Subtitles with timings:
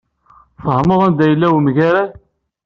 [0.57, 2.11] Tfehmed anda yella wemgerrad?